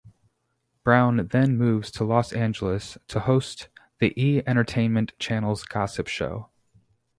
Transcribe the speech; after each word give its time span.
Brown 0.83 1.27
then 1.31 1.55
moved 1.57 1.93
to 1.93 2.03
Los 2.03 2.33
Angeles 2.33 2.97
to 3.07 3.19
host 3.19 3.69
the 3.99 4.19
"E 4.19 4.41
Entertainment" 4.47 5.13
channel's 5.19 5.61
gossip 5.63 6.07
show. 6.07 6.49